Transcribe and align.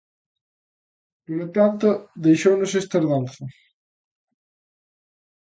Polo 1.25 1.47
tanto, 1.57 1.87
deixounos 2.25 2.71
esta 2.81 2.97
herdanza. 2.99 3.43